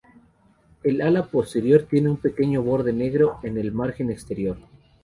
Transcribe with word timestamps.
El 0.81 0.99
ala 1.03 1.27
posterior 1.27 1.83
tiene 1.83 2.09
un 2.09 2.17
pequeño 2.17 2.63
borde 2.63 2.91
negro 2.91 3.37
en 3.43 3.59
el 3.59 3.71
margen 3.71 4.09
exterior. 4.09 4.57